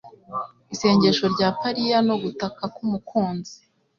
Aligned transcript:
Isengesho 0.73 1.25
rya 1.33 1.47
pariya, 1.61 1.97
no 2.07 2.15
gutaka 2.23 2.63
k'umukunzi,- 2.75 3.55